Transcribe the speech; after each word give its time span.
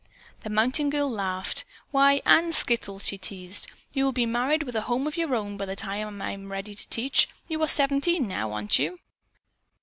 The 0.43 0.49
mountain 0.49 0.89
girl 0.89 1.07
laughed. 1.11 1.63
"Why, 1.91 2.23
Ann 2.25 2.53
Skittle!" 2.53 2.97
she 2.97 3.19
teased. 3.19 3.71
"You 3.93 4.03
will 4.03 4.11
be 4.11 4.25
married, 4.25 4.63
with 4.63 4.75
a 4.75 4.81
home 4.89 5.05
of 5.05 5.15
your 5.15 5.35
own, 5.35 5.57
by 5.57 5.67
the 5.67 5.75
time 5.75 6.17
that 6.17 6.25
I 6.25 6.31
am 6.31 6.51
ready 6.51 6.73
to 6.73 6.89
teach. 6.89 7.29
You 7.47 7.61
are 7.61 7.67
seventeen, 7.67 8.27
now, 8.27 8.51
aren't 8.51 8.79
you?" 8.79 8.97